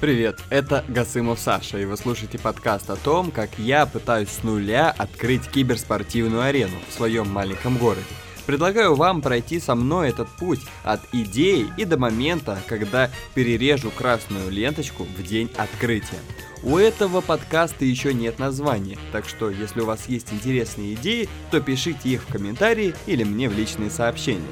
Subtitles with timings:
[0.00, 4.94] Привет, это Гасымов Саша, и вы слушаете подкаст о том, как я пытаюсь с нуля
[4.96, 8.06] открыть киберспортивную арену в своем маленьком городе.
[8.46, 14.50] Предлагаю вам пройти со мной этот путь от идеи и до момента, когда перережу красную
[14.50, 16.20] ленточку в день открытия.
[16.62, 21.60] У этого подкаста еще нет названия, так что если у вас есть интересные идеи, то
[21.60, 24.46] пишите их в комментарии или мне в личные сообщения.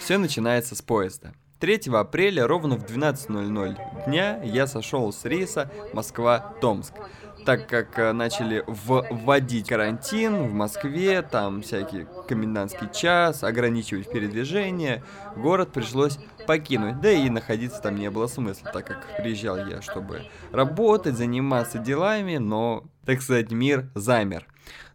[0.00, 1.32] Все начинается с поезда.
[1.60, 6.92] 3 апреля ровно в 12.00 дня я сошел с рейса Москва-Томск.
[7.46, 15.04] Так как э, начали вводить карантин в Москве, там всякий комендантский час, ограничивать передвижение,
[15.36, 17.00] город пришлось покинуть.
[17.00, 22.38] Да и находиться там не было смысла, так как приезжал я, чтобы работать, заниматься делами,
[22.38, 24.46] но, так сказать, мир замер.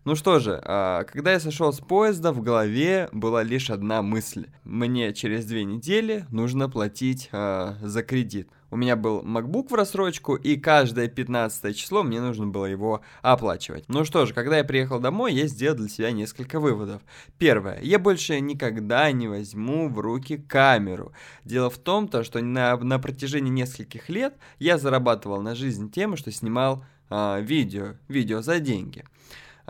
[0.05, 4.47] Ну что же, а, когда я сошел с поезда, в голове была лишь одна мысль.
[4.63, 8.49] Мне через две недели нужно платить а, за кредит.
[8.71, 13.85] У меня был MacBook в рассрочку, и каждое 15 число мне нужно было его оплачивать.
[13.89, 17.01] Ну что же, когда я приехал домой, я сделал для себя несколько выводов.
[17.37, 17.81] Первое.
[17.81, 21.11] Я больше никогда не возьму в руки камеру.
[21.43, 26.15] Дело в том, то, что на, на протяжении нескольких лет я зарабатывал на жизнь тем,
[26.15, 29.03] что снимал э, видео, видео за деньги.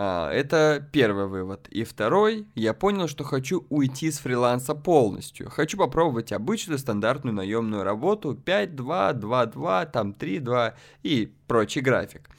[0.01, 1.67] А, это первый вывод.
[1.67, 5.49] И второй, я понял, что хочу уйти с фриланса полностью.
[5.49, 12.29] Хочу попробовать обычную стандартную наемную работу 5-2, 2-2, там 3-2 и прочий график.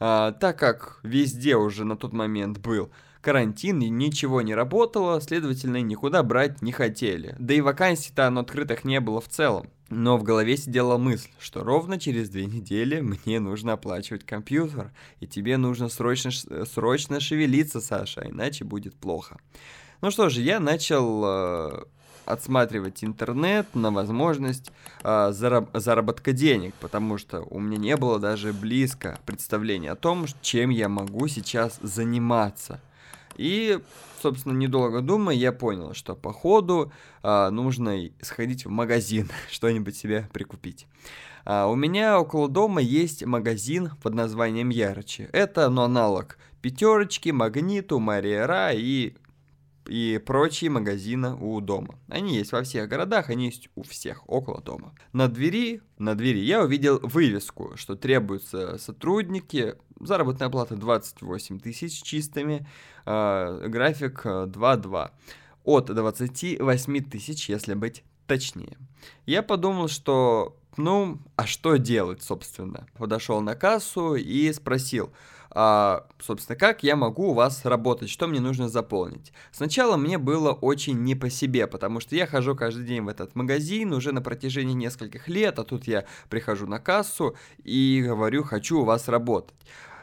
[0.00, 5.82] А, так как везде уже на тот момент был карантин и ничего не работало, следовательно,
[5.82, 7.36] никуда брать не хотели.
[7.38, 9.68] Да и вакансий-то на открытых не было в целом.
[9.90, 15.26] Но в голове сидела мысль, что ровно через две недели мне нужно оплачивать компьютер, и
[15.26, 16.30] тебе нужно срочно,
[16.64, 19.38] срочно шевелиться, Саша, иначе будет плохо.
[20.00, 21.84] Ну что же, я начал э,
[22.24, 28.52] отсматривать интернет на возможность э, зараб заработка денег, потому что у меня не было даже
[28.52, 32.80] близко представления о том, чем я могу сейчас заниматься.
[33.36, 33.80] И,
[34.22, 40.28] собственно, недолго думая, я понял, что по ходу а, нужно сходить в магазин, что-нибудь себе
[40.32, 40.86] прикупить.
[41.44, 45.28] А, у меня около дома есть магазин под названием Ярочи.
[45.32, 49.14] Это, ну, аналог Пятерочки, Магниту, Мариера и
[49.86, 51.98] и прочие магазины у дома.
[52.08, 54.94] Они есть во всех городах, они есть у всех около дома.
[55.12, 62.66] На двери, на двери я увидел вывеску, что требуются сотрудники, заработная плата 28 тысяч чистыми,
[63.06, 65.10] э, график 2.2.
[65.64, 68.76] От 28 тысяч, если быть точнее.
[69.26, 72.86] Я подумал, что, ну, а что делать, собственно?
[72.98, 75.12] Подошел на кассу и спросил,
[75.54, 79.32] а, собственно, как я могу у вас работать, что мне нужно заполнить.
[79.52, 83.36] Сначала мне было очень не по себе, потому что я хожу каждый день в этот
[83.36, 88.80] магазин уже на протяжении нескольких лет, а тут я прихожу на кассу и говорю, хочу
[88.80, 89.54] у вас работать.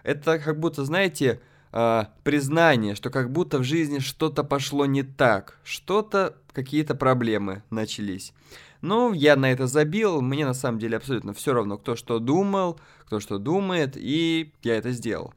[0.04, 1.42] Это как будто, знаете,
[1.74, 8.34] э, признание, что как будто в жизни что-то пошло не так, что-то, какие-то проблемы начались.
[8.82, 12.80] Ну, я на это забил, мне на самом деле абсолютно все равно, кто что думал,
[13.06, 15.34] кто что думает, и я это сделал.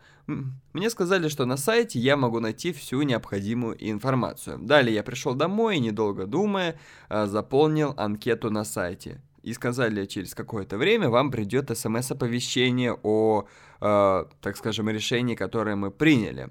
[0.73, 4.59] Мне сказали, что на сайте я могу найти всю необходимую информацию.
[4.59, 6.79] Далее я пришел домой и, недолго думая,
[7.11, 9.21] а, заполнил анкету на сайте.
[9.43, 13.45] И сказали, через какое-то время вам придет смс-оповещение о,
[13.83, 16.49] э, так скажем, решении, которое мы приняли.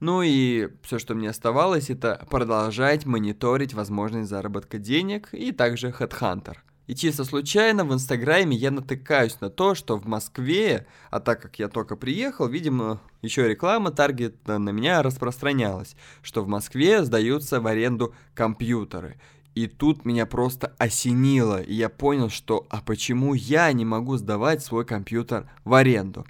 [0.00, 6.56] Ну и все, что мне оставалось, это продолжать мониторить возможность заработка денег и также Headhunter.
[6.86, 11.58] И чисто случайно в Инстаграме я натыкаюсь на то, что в Москве, а так как
[11.58, 17.66] я только приехал, видимо, еще реклама таргет на меня распространялась, что в Москве сдаются в
[17.66, 19.20] аренду компьютеры.
[19.54, 24.62] И тут меня просто осенило, и я понял, что а почему я не могу сдавать
[24.62, 26.24] свой компьютер в аренду?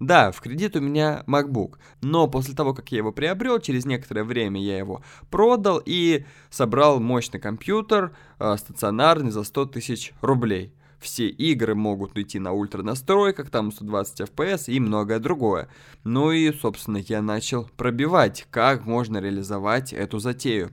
[0.00, 4.22] Да, в кредит у меня MacBook, но после того, как я его приобрел, через некоторое
[4.22, 10.72] время я его продал и собрал мощный компьютер э, стационарный за 100 тысяч рублей.
[11.00, 15.68] Все игры могут идти на ультра настройках, там 120 FPS и многое другое.
[16.02, 20.70] Ну и, собственно, я начал пробивать, как можно реализовать эту затею.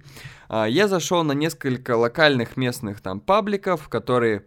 [0.49, 4.45] А, я зашел на несколько локальных местных там пабликов, которые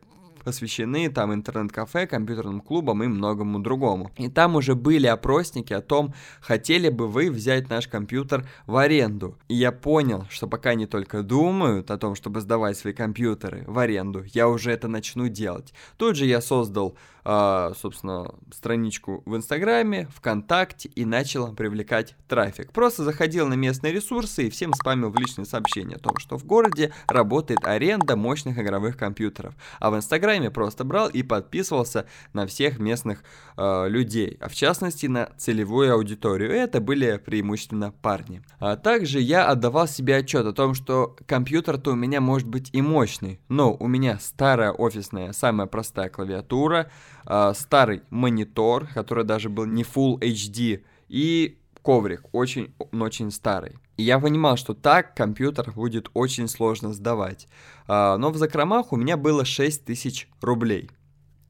[0.49, 4.11] посвящены там интернет-кафе, компьютерным клубам и многому другому.
[4.17, 9.37] И там уже были опросники о том, хотели бы вы взять наш компьютер в аренду.
[9.49, 13.79] И я понял, что пока они только думают о том, чтобы сдавать свои компьютеры в
[13.79, 15.75] аренду, я уже это начну делать.
[15.99, 16.97] Тут же я создал
[17.29, 22.73] собственно, страничку в Инстаграме, ВКонтакте и начал привлекать трафик.
[22.73, 26.47] Просто заходил на местные ресурсы и всем спамил в личные сообщения о том, что в
[26.47, 29.55] городе работает аренда мощных игровых компьютеров.
[29.79, 33.23] А в Инстаграме просто брал и подписывался на всех местных
[33.59, 36.51] э, людей, а в частности на целевую аудиторию.
[36.51, 38.43] Это были преимущественно парни.
[38.59, 42.81] А также я отдавал себе отчет о том, что компьютер-то у меня может быть и
[42.81, 46.91] мощный, но у меня старая офисная, самая простая клавиатура,
[47.29, 53.77] э, старый монитор, который даже был не Full HD, и коврик очень, очень старый.
[53.97, 57.47] И я понимал, что так компьютер будет очень сложно сдавать.
[57.87, 60.91] Э, но в закромах у меня было 6 тысяч рублей.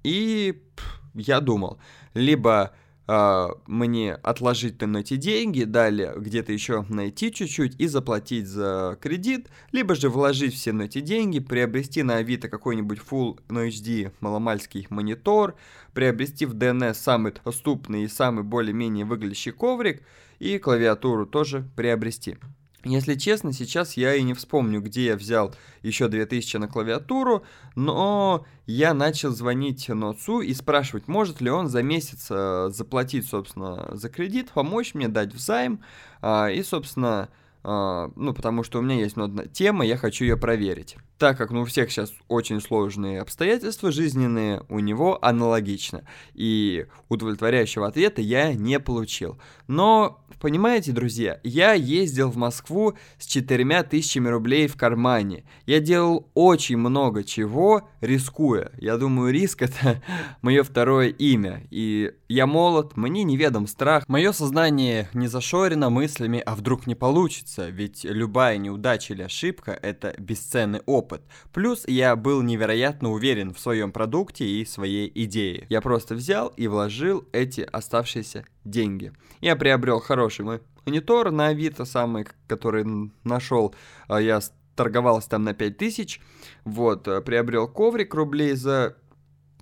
[0.02, 1.78] И пff, я думал,
[2.14, 2.72] либо
[3.08, 9.94] мне отложить на эти деньги, далее где-то еще найти чуть-чуть и заплатить за кредит, либо
[9.94, 15.54] же вложить все на эти деньги, приобрести на Авито какой-нибудь Full HD маломальский монитор,
[15.94, 20.02] приобрести в DNS самый доступный и самый более-менее выглядящий коврик
[20.38, 22.36] и клавиатуру тоже приобрести.
[22.84, 25.52] Если честно, сейчас я и не вспомню, где я взял
[25.82, 27.42] еще 2000 на клавиатуру,
[27.74, 33.88] но я начал звонить Ноцу и спрашивать, может ли он за месяц э, заплатить, собственно,
[33.92, 35.82] за кредит, помочь мне, дать взайм,
[36.22, 37.30] а, и, собственно,
[37.64, 40.96] а, ну, потому что у меня есть одна тема, я хочу ее проверить.
[41.18, 46.04] Так как ну, у всех сейчас очень сложные обстоятельства жизненные, у него аналогично.
[46.32, 49.36] И удовлетворяющего ответа я не получил.
[49.66, 55.42] Но, понимаете, друзья, я ездил в Москву с четырьмя тысячами рублей в кармане.
[55.66, 58.70] Я делал очень много чего, рискуя.
[58.78, 60.00] Я думаю, риск это
[60.40, 61.66] мое второе имя.
[61.70, 64.04] И я молод, мне неведом страх.
[64.06, 67.68] Мое сознание не зашорено мыслями, а вдруг не получится.
[67.70, 71.22] Ведь любая неудача или ошибка это бесценный опыт опыт.
[71.52, 75.66] Плюс я был невероятно уверен в своем продукте и своей идее.
[75.70, 79.12] Я просто взял и вложил эти оставшиеся деньги.
[79.40, 82.84] Я приобрел хороший монитор на Авито, самый, который
[83.24, 83.74] нашел.
[84.06, 84.40] А, я
[84.76, 86.20] торговался там на 5000.
[86.64, 88.96] Вот, э, приобрел коврик рублей за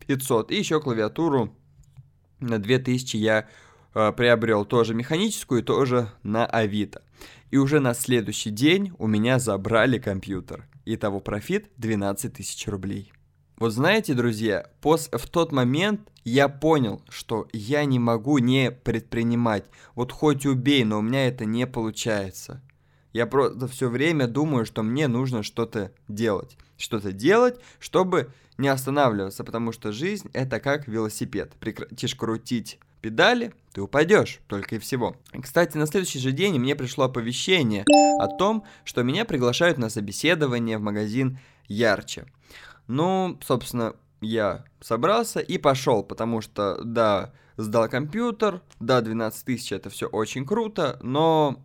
[0.07, 1.55] 500 и еще клавиатуру
[2.41, 3.49] на 2000 я
[3.95, 7.03] э, приобрел тоже механическую, тоже на Авито.
[7.51, 10.67] И уже на следующий день у меня забрали компьютер.
[10.87, 13.13] Итого профит 12 тысяч рублей.
[13.59, 19.65] Вот знаете, друзья, пос в тот момент я понял, что я не могу не предпринимать.
[19.95, 22.63] Вот хоть убей, но у меня это не получается.
[23.13, 26.57] Я просто все время думаю, что мне нужно что-то делать.
[26.77, 31.55] Что-то делать, чтобы не останавливаться, потому что жизнь это как велосипед.
[31.59, 35.17] Прекратишь крутить педали, ты упадешь, только и всего.
[35.43, 37.85] Кстати, на следующий же день мне пришло оповещение
[38.19, 41.39] о том, что меня приглашают на собеседование в магазин
[41.69, 42.27] Ярче.
[42.87, 49.91] Ну, собственно, я собрался и пошел, потому что, да, сдал компьютер, да, 12 тысяч это
[49.91, 51.63] все очень круто, но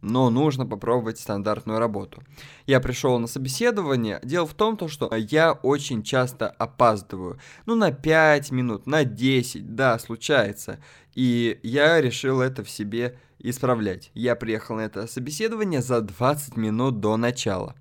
[0.00, 2.22] но нужно попробовать стандартную работу.
[2.66, 4.20] Я пришел на собеседование.
[4.22, 7.38] Дело в том, то, что я очень часто опаздываю.
[7.66, 10.78] Ну, на 5 минут, на 10, да, случается.
[11.14, 14.10] И я решил это в себе исправлять.
[14.14, 17.74] Я приехал на это собеседование за 20 минут до начала.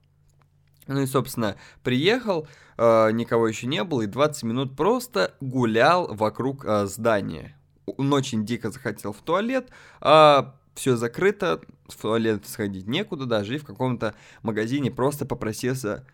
[0.88, 6.66] Ну и, собственно, приехал, э, никого еще не было, и 20 минут просто гулял вокруг
[6.66, 7.56] э, здания.
[7.86, 9.70] Он очень дико захотел в туалет,
[10.02, 16.06] а все закрыто, в туалет сходить некуда даже, и в каком-то магазине просто попросился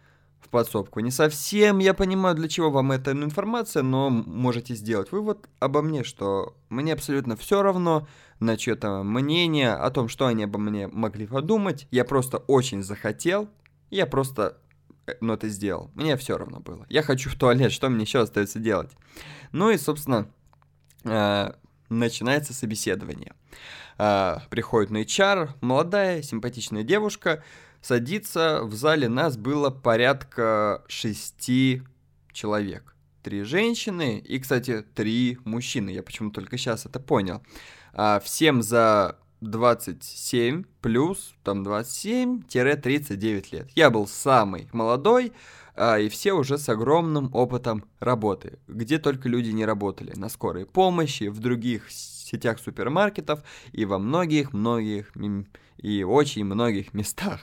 [0.42, 1.02] в подсобку.
[1.02, 6.04] Не совсем я понимаю, для чего вам эта информация, но можете сделать вывод обо мне,
[6.04, 8.08] что мне абсолютно все равно
[8.40, 11.88] на чье-то мнение о том, что они обо мне могли подумать.
[11.92, 13.48] Я просто очень захотел,
[13.92, 14.58] я просто
[15.06, 15.92] э, ну, это сделал.
[15.94, 16.88] Мне все равно было.
[16.90, 18.92] Я хочу в туалет, что мне еще остается делать?
[19.52, 20.28] Ну и, собственно,
[21.04, 21.52] э,
[21.90, 23.34] начинается собеседование.
[23.98, 27.44] А, приходит на HR, молодая, симпатичная девушка,
[27.82, 31.82] садится, в зале нас было порядка шести
[32.32, 32.96] человек.
[33.24, 37.42] Три женщины и, кстати, три мужчины, я почему только сейчас это понял.
[37.94, 43.70] А, всем за 27 плюс, там 27-39 лет.
[43.76, 45.32] Я был самый молодой,
[45.76, 50.66] а, и все уже с огромным опытом работы, где только люди не работали, на скорой
[50.66, 51.92] помощи, в других
[52.36, 55.12] сетях супермаркетов и во многих-многих
[55.78, 57.42] и очень многих местах.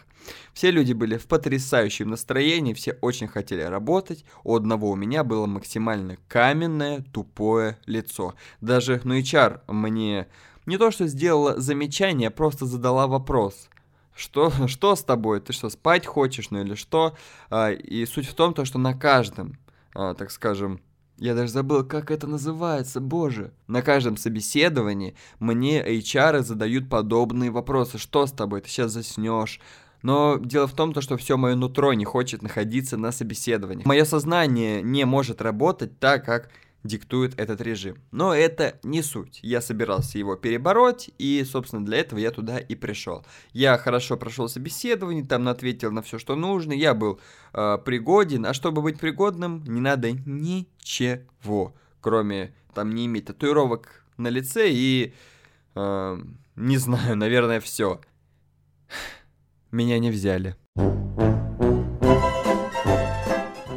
[0.53, 4.25] Все люди были в потрясающем настроении, все очень хотели работать.
[4.45, 8.35] У одного у меня было максимально каменное, тупое лицо.
[8.61, 10.29] Даже ну HR мне
[10.67, 13.69] не то что сделала замечание, а просто задала вопрос.
[14.15, 15.41] Что, что с тобой?
[15.41, 17.17] Ты что, спать хочешь, ну или что?
[17.51, 19.59] А, и суть в том, то, что на каждом,
[19.95, 20.81] а, так скажем,
[21.23, 23.53] Я даже забыл, как это называется, боже.
[23.69, 27.97] На каждом собеседовании мне HR задают подобные вопросы.
[27.97, 28.61] Что с тобой?
[28.61, 29.61] Ты сейчас заснешь?
[30.03, 33.87] Но дело в том, то, что все мое нутро не хочет находиться на собеседовании.
[33.87, 36.51] Мое сознание не может работать так, как
[36.85, 37.97] диктует этот режим.
[38.11, 39.41] Но это не суть.
[39.43, 43.25] Я собирался его перебороть, и, собственно, для этого я туда и пришел.
[43.53, 47.21] Я хорошо прошел собеседование, там ответил на все, что нужно, я был
[47.53, 54.29] э, пригоден, а чтобы быть пригодным, не надо ничего, кроме там не иметь татуировок на
[54.29, 55.15] лице и,
[55.75, 56.19] э,
[56.57, 58.01] не знаю, наверное, все
[59.73, 60.57] меня не взяли.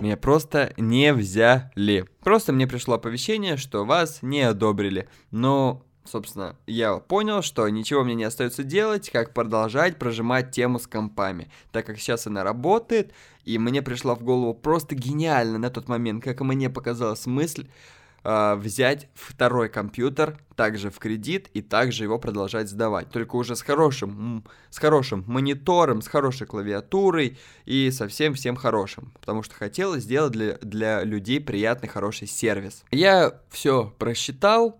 [0.06, 2.06] Меня просто не взяли.
[2.24, 5.10] Просто мне пришло оповещение, что вас не одобрили.
[5.32, 10.86] Но, собственно, я понял, что ничего мне не остается делать, как продолжать прожимать тему с
[10.86, 11.50] компами.
[11.72, 13.14] Так как сейчас она работает,
[13.46, 17.68] и мне пришла в голову просто гениально на тот момент, как мне показалась мысль,
[18.26, 23.10] э, взять второй компьютер также в кредит и также его продолжать сдавать.
[23.12, 29.14] Только уже с хорошим, с хорошим монитором, с хорошей клавиатурой и совсем всем хорошим.
[29.20, 32.84] Потому что хотелось сделать для, для людей приятный, хороший сервис.
[32.92, 34.80] Я все просчитал,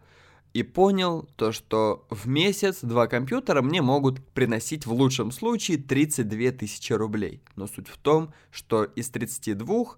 [0.56, 6.52] и понял то, что в месяц два компьютера мне могут приносить в лучшем случае 32
[6.52, 7.42] тысячи рублей.
[7.58, 9.98] Но суть в том, что из 32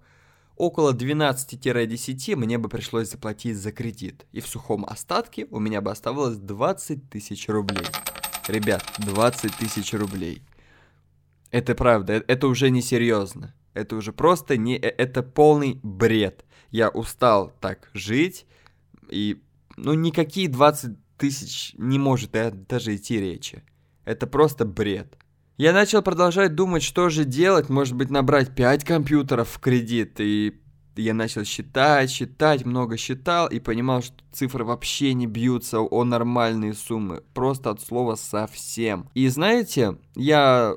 [0.58, 5.90] около 12-10 мне бы пришлось заплатить за кредит, и в сухом остатке у меня бы
[5.90, 7.86] оставалось 20 тысяч рублей.
[8.48, 10.42] Ребят, 20 тысяч рублей.
[11.50, 13.54] Это правда, э, это уже не серьезно.
[13.74, 14.76] Это уже просто не...
[14.76, 16.44] Э, это полный бред.
[16.70, 18.46] Я устал так жить,
[19.08, 19.40] и...
[19.76, 23.62] Ну, никакие 20 тысяч не может даже идти речи.
[24.04, 25.16] Это просто бред.
[25.58, 30.54] Я начал продолжать думать, что же делать, может быть, набрать 5 компьютеров в кредит, и
[30.94, 36.74] я начал считать, считать, много считал, и понимал, что цифры вообще не бьются о нормальные
[36.74, 39.10] суммы, просто от слова совсем.
[39.14, 40.76] И знаете, я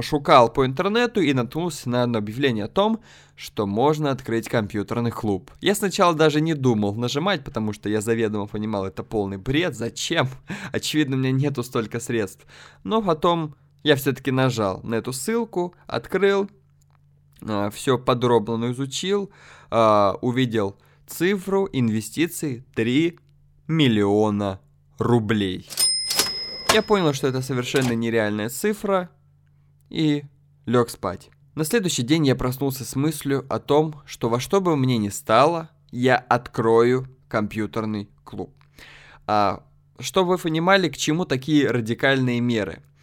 [0.00, 3.02] шукал по интернету и наткнулся на одно объявление о том,
[3.36, 5.50] что можно открыть компьютерный клуб.
[5.60, 10.28] Я сначала даже не думал нажимать, потому что я заведомо понимал, это полный бред, зачем?
[10.72, 12.46] Очевидно, у меня нету столько средств.
[12.84, 13.54] Но потом
[13.84, 16.50] я все-таки нажал на эту ссылку, открыл,
[17.42, 19.30] а, все подробно изучил,
[19.70, 20.76] а, увидел
[21.06, 23.18] цифру инвестиций 3
[23.68, 24.60] миллиона
[24.98, 25.68] рублей.
[26.72, 29.10] Я понял, что это совершенно нереальная цифра
[29.90, 30.24] и
[30.64, 31.30] лег спать.
[31.54, 35.10] На следующий день я проснулся с мыслью о том, что во что бы мне ни
[35.10, 38.50] стало, я открою компьютерный клуб.
[39.26, 39.62] А,
[40.00, 42.82] чтобы вы понимали, к чему такие радикальные меры–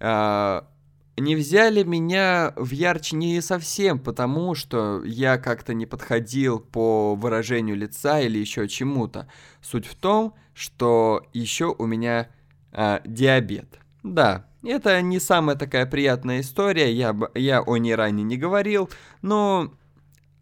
[0.00, 7.76] не взяли меня в ярче не совсем, потому что я как-то не подходил по выражению
[7.76, 9.28] лица или еще чему-то.
[9.60, 12.28] Суть в том, что еще у меня
[12.72, 13.78] а, диабет.
[14.02, 18.90] Да, это не самая такая приятная история, я, я о ней ранее не говорил,
[19.22, 19.72] но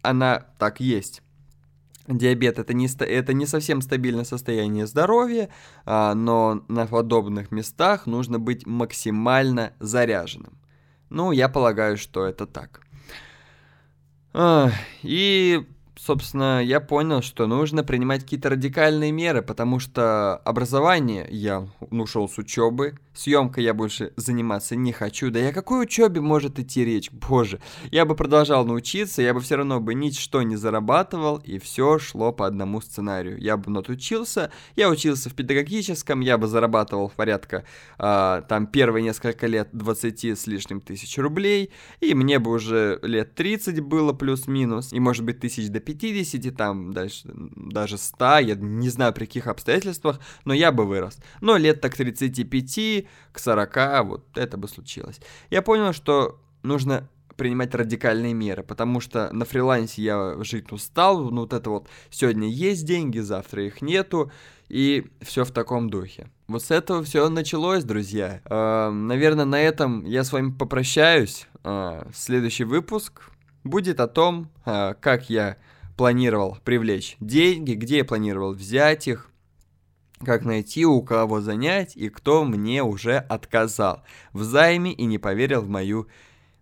[0.01, 1.21] она так есть
[2.07, 5.49] диабет это не, это не совсем стабильное состояние здоровья,
[5.85, 10.57] а, но на подобных местах нужно быть максимально заряженным.
[11.09, 12.81] Ну, я полагаю, что это так.
[15.03, 22.29] И собственно, я понял, что нужно принимать какие-то радикальные меры, потому что образование я ушел
[22.29, 25.31] с учебы, съемкой я больше заниматься не хочу.
[25.31, 27.11] Да я какой учебе может идти речь?
[27.11, 27.59] Боже,
[27.91, 32.31] я бы продолжал научиться, я бы все равно бы ничто не зарабатывал, и все шло
[32.31, 33.39] по одному сценарию.
[33.39, 37.63] Я бы отучился, я учился в педагогическом, я бы зарабатывал порядка
[37.97, 43.35] э, там первые несколько лет 20 с лишним тысяч рублей, и мне бы уже лет
[43.35, 48.89] 30 было плюс-минус, и может быть тысяч до 50, там дальше, даже 100, я не
[48.89, 51.17] знаю при каких обстоятельствах, но я бы вырос.
[51.41, 55.19] Но лет так 35, к 40, вот это бы случилось.
[55.49, 61.41] Я понял, что нужно принимать радикальные меры, потому что на фрилансе я жить устал, ну
[61.41, 64.31] вот это вот сегодня есть деньги, завтра их нету,
[64.67, 66.29] и все в таком духе.
[66.47, 68.41] Вот с этого все началось, друзья.
[68.45, 71.47] Э, наверное, на этом я с вами попрощаюсь.
[71.63, 73.29] Э, следующий выпуск
[73.63, 75.57] будет о том, э, как я
[75.97, 79.29] планировал привлечь деньги, где я планировал взять их,
[80.23, 85.61] как найти, у кого занять и кто мне уже отказал в займе и не поверил
[85.61, 86.07] в мою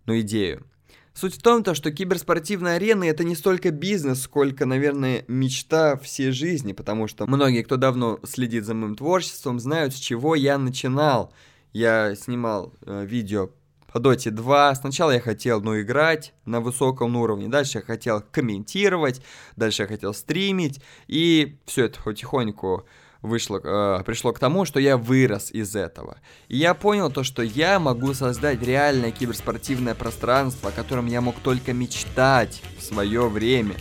[0.06, 0.66] ну, идею.
[1.14, 6.30] Суть в том, то, что киберспортивная арена это не столько бизнес, сколько, наверное, мечта всей
[6.30, 11.32] жизни, потому что многие, кто давно следит за моим творчеством, знают, с чего я начинал.
[11.72, 13.50] Я снимал э, видео
[13.92, 14.74] по Dota 2.
[14.74, 19.22] Сначала я хотел, ну, играть на высоком уровне, дальше я хотел комментировать,
[19.56, 22.86] дальше я хотел стримить, и все это потихоньку
[23.22, 26.18] вышло, э, пришло к тому, что я вырос из этого.
[26.48, 31.36] И я понял то, что я могу создать реальное киберспортивное пространство, о котором я мог
[31.40, 33.74] только мечтать в свое время.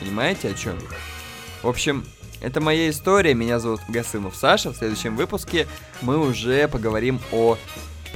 [0.00, 0.96] Понимаете, о чем я?
[1.62, 2.04] В общем,
[2.42, 4.72] это моя история, меня зовут Гасымов Саша.
[4.72, 5.66] В следующем выпуске
[6.02, 7.56] мы уже поговорим о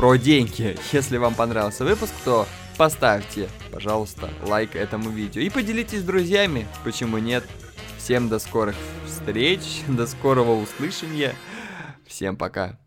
[0.00, 0.78] про деньги.
[0.92, 2.46] Если вам понравился выпуск, то
[2.78, 7.44] поставьте, пожалуйста, лайк этому видео и поделитесь с друзьями, почему нет.
[7.98, 11.34] Всем до скорых встреч, до скорого услышания.
[12.06, 12.79] Всем пока.